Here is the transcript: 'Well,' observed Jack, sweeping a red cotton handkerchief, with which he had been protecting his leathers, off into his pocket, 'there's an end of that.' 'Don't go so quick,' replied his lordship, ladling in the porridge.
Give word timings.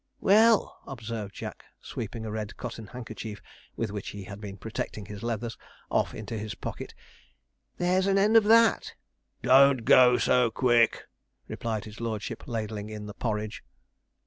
'Well,' 0.19 0.79
observed 0.87 1.35
Jack, 1.35 1.63
sweeping 1.79 2.25
a 2.25 2.31
red 2.31 2.57
cotton 2.57 2.87
handkerchief, 2.87 3.39
with 3.75 3.91
which 3.91 4.09
he 4.09 4.23
had 4.23 4.41
been 4.41 4.57
protecting 4.57 5.05
his 5.05 5.21
leathers, 5.21 5.59
off 5.91 6.15
into 6.15 6.39
his 6.39 6.55
pocket, 6.55 6.95
'there's 7.77 8.07
an 8.07 8.17
end 8.17 8.35
of 8.35 8.45
that.' 8.45 8.95
'Don't 9.43 9.85
go 9.85 10.17
so 10.17 10.49
quick,' 10.49 11.05
replied 11.47 11.85
his 11.85 12.01
lordship, 12.01 12.47
ladling 12.47 12.89
in 12.89 13.05
the 13.05 13.13
porridge. 13.13 13.63